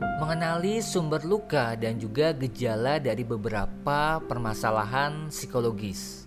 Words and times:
mengenali 0.00 0.80
sumber 0.80 1.20
luka 1.24 1.76
dan 1.76 2.00
juga 2.00 2.32
gejala 2.32 2.96
dari 2.96 3.24
beberapa 3.24 4.20
permasalahan 4.24 5.28
psikologis. 5.28 6.24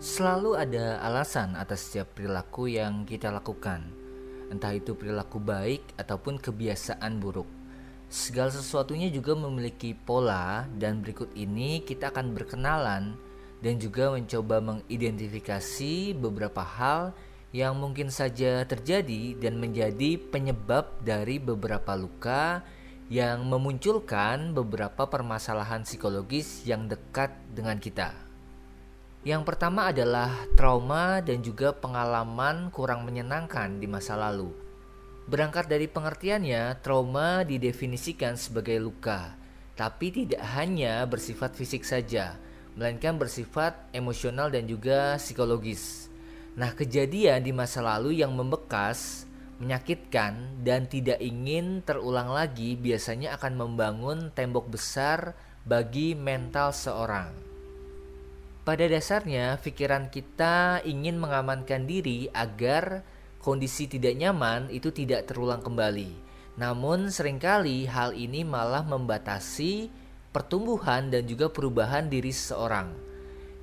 Selalu 0.00 0.56
ada 0.56 1.00
alasan 1.00 1.54
atas 1.54 1.86
setiap 1.86 2.16
perilaku 2.16 2.72
yang 2.72 3.04
kita 3.04 3.28
lakukan, 3.28 3.84
entah 4.48 4.72
itu 4.74 4.96
perilaku 4.96 5.38
baik 5.38 5.96
ataupun 5.96 6.40
kebiasaan 6.40 7.20
buruk. 7.20 7.48
Segala 8.10 8.50
sesuatunya 8.50 9.06
juga 9.12 9.38
memiliki 9.38 9.94
pola, 9.94 10.66
dan 10.76 10.98
berikut 10.98 11.30
ini 11.38 11.86
kita 11.86 12.10
akan 12.10 12.34
berkenalan 12.34 13.14
dan 13.60 13.76
juga 13.76 14.12
mencoba 14.12 14.60
mengidentifikasi 14.60 16.16
beberapa 16.16 16.64
hal 16.64 17.12
yang 17.52 17.76
mungkin 17.76 18.08
saja 18.08 18.64
terjadi 18.64 19.36
dan 19.36 19.60
menjadi 19.60 20.16
penyebab 20.16 21.02
dari 21.04 21.36
beberapa 21.36 21.92
luka 21.98 22.64
yang 23.10 23.42
memunculkan 23.42 24.54
beberapa 24.54 25.10
permasalahan 25.10 25.82
psikologis 25.82 26.62
yang 26.62 26.86
dekat 26.86 27.34
dengan 27.52 27.82
kita. 27.82 28.14
Yang 29.26 29.42
pertama 29.44 29.92
adalah 29.92 30.32
trauma 30.56 31.20
dan 31.20 31.44
juga 31.44 31.76
pengalaman 31.76 32.72
kurang 32.72 33.04
menyenangkan 33.04 33.76
di 33.76 33.84
masa 33.84 34.16
lalu. 34.16 34.48
Berangkat 35.28 35.68
dari 35.68 35.90
pengertiannya, 35.90 36.80
trauma 36.80 37.44
didefinisikan 37.44 38.40
sebagai 38.40 38.80
luka, 38.80 39.36
tapi 39.76 40.08
tidak 40.14 40.40
hanya 40.56 41.04
bersifat 41.04 41.52
fisik 41.52 41.84
saja 41.84 42.40
melainkan 42.78 43.18
bersifat 43.18 43.76
emosional 43.94 44.50
dan 44.50 44.66
juga 44.66 45.18
psikologis. 45.18 46.10
Nah, 46.58 46.74
kejadian 46.74 47.46
di 47.46 47.54
masa 47.54 47.80
lalu 47.80 48.20
yang 48.20 48.34
membekas, 48.34 49.24
menyakitkan, 49.62 50.60
dan 50.66 50.90
tidak 50.90 51.22
ingin 51.22 51.80
terulang 51.86 52.30
lagi 52.30 52.74
biasanya 52.74 53.38
akan 53.38 53.54
membangun 53.54 54.18
tembok 54.34 54.66
besar 54.68 55.32
bagi 55.62 56.18
mental 56.18 56.74
seorang. 56.74 57.30
Pada 58.60 58.84
dasarnya, 58.84 59.56
pikiran 59.62 60.12
kita 60.12 60.84
ingin 60.84 61.16
mengamankan 61.16 61.88
diri 61.88 62.28
agar 62.30 63.02
kondisi 63.40 63.88
tidak 63.88 64.14
nyaman 64.20 64.68
itu 64.68 64.92
tidak 64.92 65.32
terulang 65.32 65.64
kembali. 65.64 66.12
Namun, 66.60 67.08
sering 67.08 67.40
kali 67.40 67.88
hal 67.88 68.12
ini 68.12 68.44
malah 68.44 68.84
membatasi 68.84 69.88
pertumbuhan 70.30 71.10
dan 71.10 71.26
juga 71.26 71.50
perubahan 71.50 72.06
diri 72.06 72.30
seseorang. 72.30 72.94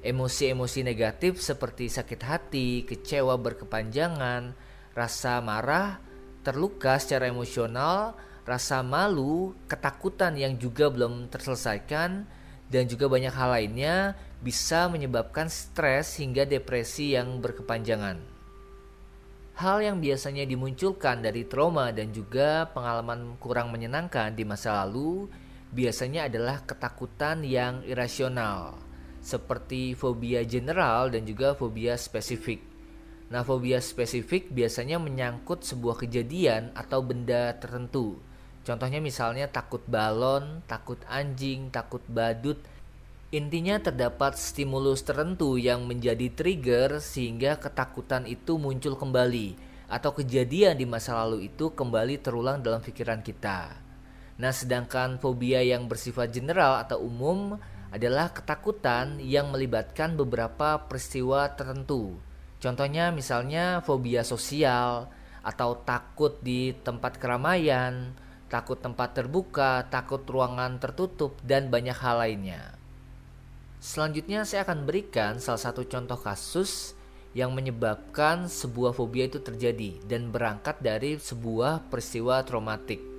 Emosi-emosi 0.03 0.85
negatif 0.85 1.41
seperti 1.41 1.91
sakit 1.91 2.21
hati, 2.23 2.85
kecewa 2.87 3.35
berkepanjangan, 3.35 4.55
rasa 4.95 5.43
marah, 5.43 5.99
terluka 6.45 6.95
secara 7.01 7.27
emosional, 7.27 8.15
rasa 8.47 8.79
malu, 8.79 9.51
ketakutan 9.67 10.39
yang 10.39 10.55
juga 10.55 10.87
belum 10.87 11.27
terselesaikan, 11.27 12.23
dan 12.67 12.83
juga 12.87 13.11
banyak 13.11 13.31
hal 13.31 13.49
lainnya 13.51 14.15
bisa 14.43 14.87
menyebabkan 14.87 15.51
stres 15.51 16.19
hingga 16.19 16.47
depresi 16.47 17.15
yang 17.15 17.39
berkepanjangan. 17.43 18.19
Hal 19.57 19.81
yang 19.81 19.97
biasanya 19.97 20.45
dimunculkan 20.45 21.25
dari 21.25 21.41
trauma 21.49 21.89
dan 21.89 22.13
juga 22.13 22.69
pengalaman 22.77 23.41
kurang 23.41 23.73
menyenangkan 23.73 24.29
di 24.37 24.45
masa 24.45 24.85
lalu 24.85 25.25
biasanya 25.71 26.31
adalah 26.31 26.63
ketakutan 26.63 27.43
yang 27.43 27.83
irasional, 27.83 28.79
seperti 29.19 29.91
fobia 29.93 30.43
general 30.47 31.11
dan 31.11 31.27
juga 31.27 31.53
fobia 31.57 31.99
spesifik. 31.99 32.63
Nah, 33.27 33.43
fobia 33.43 33.83
spesifik 33.83 34.47
biasanya 34.47 35.03
menyangkut 35.03 35.67
sebuah 35.67 35.99
kejadian 35.99 36.71
atau 36.71 37.03
benda 37.03 37.51
tertentu. 37.59 38.15
Contohnya 38.63 39.03
misalnya 39.03 39.51
takut 39.51 39.83
balon, 39.87 40.63
takut 40.67 40.99
anjing, 41.11 41.67
takut 41.71 42.03
badut. 42.07 42.59
Intinya 43.31 43.75
terdapat 43.83 44.39
stimulus 44.39 45.03
tertentu 45.03 45.59
yang 45.59 45.83
menjadi 45.83 46.31
trigger 46.31 47.03
sehingga 47.03 47.59
ketakutan 47.59 48.23
itu 48.23 48.55
muncul 48.55 48.95
kembali 48.95 49.59
atau 49.87 50.15
kejadian 50.15 50.79
di 50.79 50.87
masa 50.87 51.15
lalu 51.23 51.51
itu 51.51 51.71
kembali 51.71 52.23
terulang 52.23 52.63
dalam 52.63 52.79
pikiran 52.79 53.19
kita. 53.19 53.86
Nah, 54.37 54.53
sedangkan 54.53 55.17
fobia 55.17 55.65
yang 55.65 55.89
bersifat 55.89 56.29
general 56.29 56.77
atau 56.85 57.01
umum 57.01 57.57
adalah 57.89 58.29
ketakutan 58.29 59.17
yang 59.17 59.49
melibatkan 59.49 60.13
beberapa 60.13 60.85
peristiwa 60.85 61.49
tertentu. 61.57 62.21
Contohnya 62.61 63.09
misalnya 63.09 63.81
fobia 63.81 64.21
sosial 64.21 65.09
atau 65.41 65.79
takut 65.81 66.37
di 66.43 66.75
tempat 66.85 67.17
keramaian, 67.17 68.13
takut 68.51 68.77
tempat 68.77 69.17
terbuka, 69.17 69.87
takut 69.87 70.21
ruangan 70.27 70.77
tertutup 70.77 71.37
dan 71.41 71.73
banyak 71.73 71.95
hal 71.95 72.21
lainnya. 72.21 72.77
Selanjutnya 73.77 74.43
saya 74.43 74.65
akan 74.65 74.89
berikan 74.89 75.37
salah 75.37 75.61
satu 75.61 75.85
contoh 75.85 76.17
kasus 76.17 76.97
yang 77.37 77.53
menyebabkan 77.53 78.49
sebuah 78.49 78.97
fobia 78.97 79.29
itu 79.29 79.37
terjadi 79.37 80.01
dan 80.09 80.33
berangkat 80.33 80.81
dari 80.81 81.21
sebuah 81.21 81.87
peristiwa 81.87 82.41
traumatik. 82.41 83.16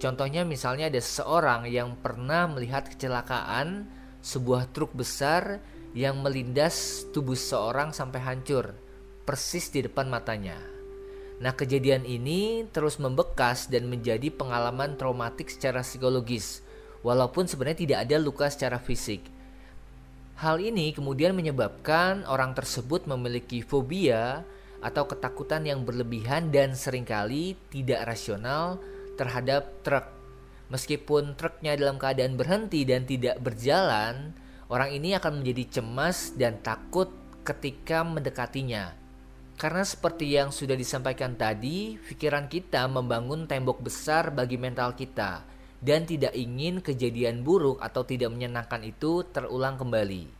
Contohnya 0.00 0.48
misalnya 0.48 0.88
ada 0.88 0.96
seseorang 0.96 1.68
yang 1.68 1.92
pernah 2.00 2.48
melihat 2.48 2.88
kecelakaan 2.88 3.84
sebuah 4.24 4.72
truk 4.72 4.96
besar 4.96 5.60
yang 5.92 6.24
melindas 6.24 7.04
tubuh 7.12 7.36
seseorang 7.36 7.92
sampai 7.92 8.20
hancur 8.24 8.72
persis 9.28 9.68
di 9.68 9.84
depan 9.84 10.08
matanya. 10.08 10.56
Nah, 11.40 11.52
kejadian 11.52 12.04
ini 12.08 12.64
terus 12.68 13.00
membekas 13.00 13.68
dan 13.68 13.88
menjadi 13.88 14.28
pengalaman 14.32 14.96
traumatik 14.96 15.48
secara 15.48 15.80
psikologis, 15.80 16.60
walaupun 17.00 17.48
sebenarnya 17.48 17.80
tidak 17.84 17.98
ada 18.08 18.16
luka 18.20 18.50
secara 18.52 18.76
fisik. 18.76 19.24
Hal 20.40 20.60
ini 20.60 20.92
kemudian 20.96 21.36
menyebabkan 21.36 22.24
orang 22.28 22.56
tersebut 22.56 23.04
memiliki 23.04 23.60
fobia 23.60 24.44
atau 24.80 25.04
ketakutan 25.04 25.64
yang 25.68 25.84
berlebihan 25.84 26.48
dan 26.48 26.72
sering 26.72 27.04
kali 27.04 27.56
tidak 27.68 28.08
rasional 28.08 28.80
terhadap 29.20 29.84
truk. 29.84 30.08
Meskipun 30.72 31.36
truknya 31.36 31.76
dalam 31.76 32.00
keadaan 32.00 32.40
berhenti 32.40 32.88
dan 32.88 33.04
tidak 33.04 33.36
berjalan, 33.44 34.32
orang 34.72 34.96
ini 34.96 35.12
akan 35.12 35.44
menjadi 35.44 35.76
cemas 35.76 36.32
dan 36.32 36.56
takut 36.64 37.12
ketika 37.44 38.00
mendekatinya. 38.00 38.96
Karena 39.60 39.84
seperti 39.84 40.40
yang 40.40 40.48
sudah 40.48 40.72
disampaikan 40.72 41.36
tadi, 41.36 42.00
pikiran 42.00 42.48
kita 42.48 42.88
membangun 42.88 43.44
tembok 43.44 43.84
besar 43.84 44.32
bagi 44.32 44.56
mental 44.56 44.96
kita 44.96 45.44
dan 45.84 46.08
tidak 46.08 46.32
ingin 46.32 46.80
kejadian 46.80 47.44
buruk 47.44 47.76
atau 47.84 48.00
tidak 48.00 48.32
menyenangkan 48.32 48.80
itu 48.80 49.20
terulang 49.28 49.76
kembali. 49.76 50.39